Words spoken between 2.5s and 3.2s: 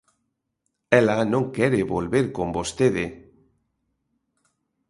vostede...